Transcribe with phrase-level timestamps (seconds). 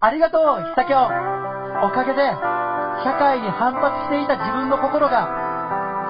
[0.00, 0.44] ありがとう、
[0.80, 0.96] 久京。
[1.84, 2.32] おかげで、
[3.04, 5.28] 社会に反発していた自分の心が、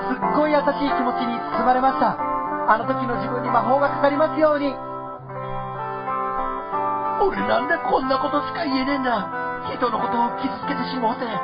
[0.06, 2.14] すっごい優しい気持ちに包まれました。
[2.70, 4.76] あの時の自分に魔法がかかりますように。
[7.18, 9.26] 俺なんでこんなことしか言えねえんだ。
[9.74, 11.26] 人のことを傷つけてしもうて。
[11.26, 11.34] あ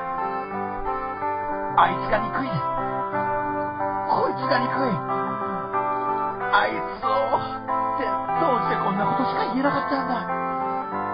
[1.90, 2.48] いつが憎い。
[4.06, 4.94] こいつが憎い。
[6.54, 7.58] あいつを、っ
[7.98, 8.06] て
[8.38, 10.46] どうしてこんなことしか言えなかったんだ。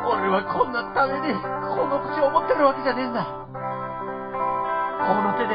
[0.05, 3.22] 俺はこんなために、この口を持ってるわけじゃねえんだ。
[3.22, 5.54] この手で、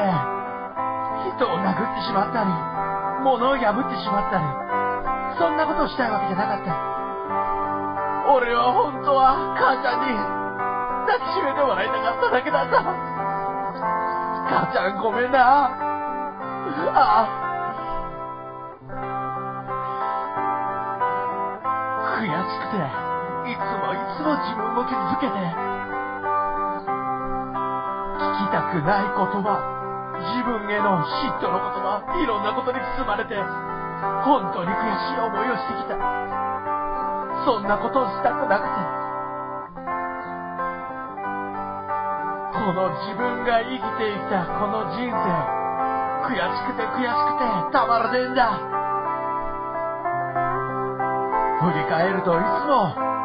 [1.35, 2.49] 人を殴ってしまったり、
[3.23, 4.45] 物を破ってしまったり、
[5.37, 6.71] そんなことをしたいわけじゃなかった。
[8.31, 10.11] 俺は本当は母ちゃんに
[11.07, 12.83] 抱きしめてもらいたかっただけなんだ。
[14.47, 15.71] 母ちゃんごめんな。
[16.95, 17.47] ああ。
[22.19, 23.06] 悔しくて、
[23.47, 25.39] いつもいつも自分を傷つけて聞、
[28.43, 29.63] きたくない言葉、
[30.19, 33.39] 自分への嫉妬の言葉、いろんなことに包まれて、
[34.27, 35.95] 本当に悔しい思いをしてきた。
[37.47, 39.07] そんなことをしたくなくて。
[42.51, 45.23] この自分が生きていたこの人生、
[46.27, 48.59] 悔しくて悔しくてたまらねえんだ。
[51.63, 53.16] 振り返るといつも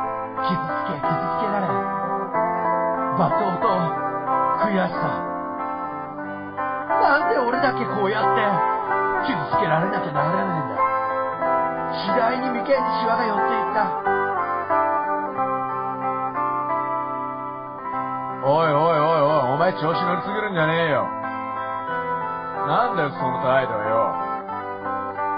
[0.43, 1.71] 傷つけ傷つけられ、
[3.17, 3.67] 罵倒と
[4.67, 5.23] 悔しさ。
[7.03, 8.43] なんで俺だけこうやって
[9.27, 10.79] 傷つけられなきゃならないんだ。
[11.93, 13.87] 次第に眉間にシワが寄っていった。
[18.45, 21.07] おいおいおいおい、お前調子乗りすぎるんじゃねえよ。
[22.67, 24.15] なんだよ、その態度よ。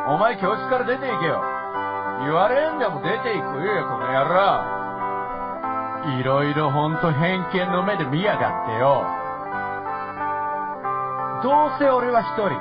[0.08, 1.42] お前教室から出ていけよ。
[2.20, 4.73] 言われんでも出ていくよ、この野郎。
[6.20, 9.04] いろいろほんと偏見の目で見やがってよ。
[11.42, 12.52] どうせ俺は一人。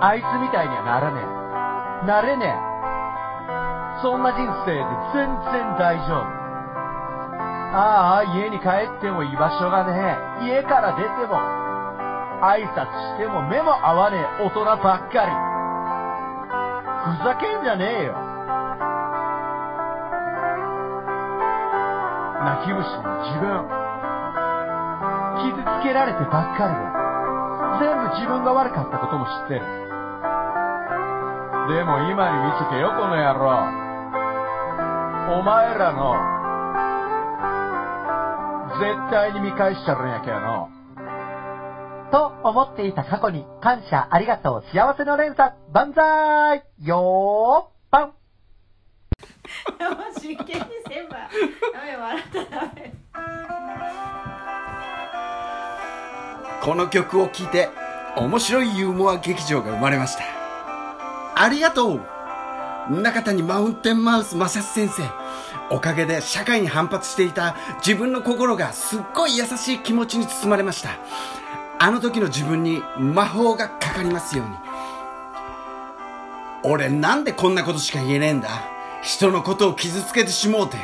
[0.00, 2.06] あいつみたいにはならねえ。
[2.06, 4.00] なれねえ。
[4.02, 6.36] そんな人生で全然大丈夫。
[7.76, 10.46] ああ、家に帰っても居場所がねえ。
[10.48, 11.36] 家から出ても、
[12.40, 15.32] 挨拶しても目も合わねえ大人ばっかり。
[17.20, 18.25] ふざけんじゃねえよ。
[22.46, 23.66] 泣き虫の自分。
[25.42, 26.96] 傷つけられてばっかりで。
[27.82, 29.60] 全部自分が悪かったことも知ってる。
[31.66, 33.50] でも今に見つけよ、この野郎。
[35.40, 36.14] お前らの、
[38.78, 40.68] 絶対に見返したるんやけどの。
[42.12, 48.12] と思っていた過去に感謝ありがとう幸せの連鎖万歳よーパン
[50.26, 51.18] 真剣にせんば
[51.72, 52.92] ダメ笑ったダメ。
[56.60, 57.68] この曲を聴いて
[58.16, 60.24] 面白いユーモア劇場が生まれました。
[61.36, 62.00] ありがとう。
[62.90, 65.04] 中谷マウンテンマウスマサス先生。
[65.70, 67.54] おかげで社会に反発していた
[67.86, 70.90] 自分の心がすっごい優しい気持ちに包まれました。
[71.78, 74.56] あの時の自分に魔法がかかりますように。
[76.64, 78.48] 俺なんでこんなことしか言えねえんだ？
[79.06, 80.76] 人のことを傷つけてしもうて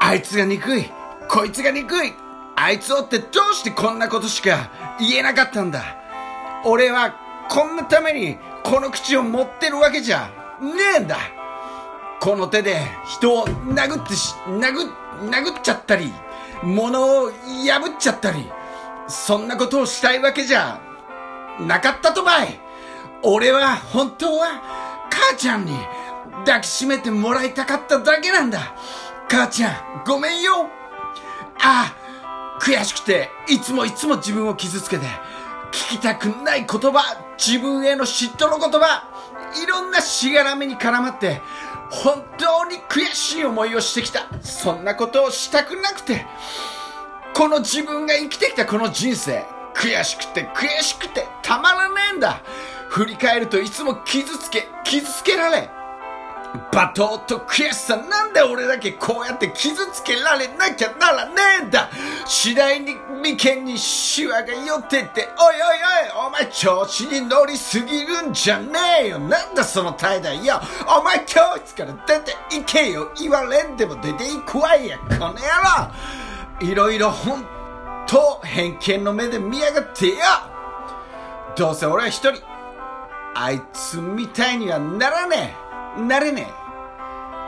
[0.00, 0.90] あいつが憎い
[1.28, 2.12] こいつが憎い
[2.56, 5.96] あいつをってどうしてこんなことしか言えなかったんだ。
[6.66, 7.14] 俺は
[7.48, 10.30] こんなためにこの口を持ってるわけじゃ
[10.60, 11.16] ねえんだ。
[12.20, 12.76] この手で
[13.06, 14.92] 人を殴ってし、殴、
[15.30, 16.12] 殴っちゃったり、
[16.62, 18.46] 物を破っちゃったり、
[19.08, 20.78] そんなことをしたいわけじゃ
[21.60, 22.60] なかったとばい。
[23.22, 24.62] 俺は本当は
[25.10, 25.72] 母ちゃんに
[26.44, 28.74] 抱きしめてもらいたかっただけなんだ
[29.28, 30.68] 母ちゃん、ごめんよ
[31.62, 35.06] ああ、悔しくて、いつもいつも自分を傷つけて、
[35.72, 39.04] 聞きたくない言葉、自分への嫉妬の言葉、
[39.62, 41.40] いろんなしがらみに絡まって、
[41.90, 44.26] 本当に悔しい思いをしてきた。
[44.42, 46.26] そんなことをしたくなくて、
[47.34, 49.44] この自分が生きてきたこの人生、
[49.74, 52.42] 悔しくて悔しくてたまらねえんだ。
[52.88, 55.70] 振り返るといつも傷つけ、傷つけられ、
[56.72, 61.32] 罵倒と悔しさなんで俺だけこうやって傷つけられなきゃならね
[61.62, 61.90] えんだ。
[62.26, 65.60] 次第に眉間にシワが寄ってっておいおい
[66.22, 69.18] おいお前調子に乗りすぎるんじゃねえよ。
[69.18, 70.60] なんだその態度よ。
[70.98, 73.12] お前教室から出て行けよ。
[73.16, 74.98] 言われんでも出て行くわいや。
[74.98, 75.40] この野
[76.60, 76.66] 郎。
[76.66, 77.44] いろいろ本
[78.06, 80.14] 当偏見の目で見やがってよ。
[81.56, 82.42] どうせ俺は一人
[83.34, 85.69] あいつみたいにはならねえ。
[85.98, 86.60] なれねえ。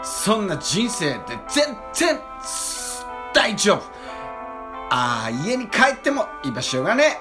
[0.03, 2.19] そんな人生って全然
[3.33, 3.83] 大丈夫。
[4.91, 7.19] ああ家に帰っても居場所がね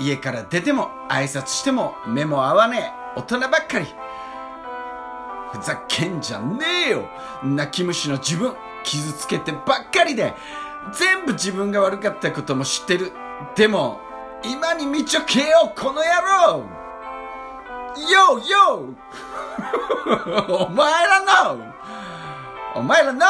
[0.00, 0.04] え。
[0.04, 3.20] 家から出ても挨拶しても目も合わねえ。
[3.20, 3.86] 大人ばっかり。
[5.52, 7.08] ふざけんじゃねえよ。
[7.44, 10.34] 泣き虫の自分傷つけてばっかりで。
[10.92, 13.12] 全部自分が悪かったことも知ってる。
[13.54, 14.00] でも
[14.44, 16.00] 今に見ちょけよこの野
[16.54, 16.64] 郎。
[18.10, 18.84] よよ
[20.48, 21.20] お前ら
[21.54, 21.58] の。
[22.74, 23.26] お前らの。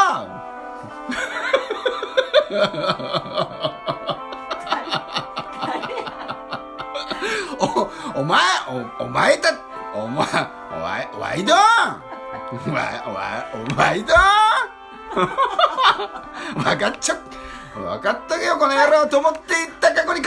[7.58, 8.40] お、お前、
[8.98, 9.50] お、お前だ、
[9.94, 10.26] お前、
[10.72, 11.58] お前、ワイドン
[12.52, 14.14] お前、お前、お前だ
[16.64, 17.16] わ かっちゃ、
[17.80, 20.22] わかったけよ、この野郎と思って言った過去に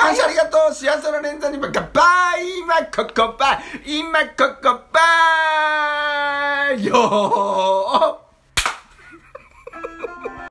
[1.09, 8.28] トの連座にばっかばー今ここば今ここばーよー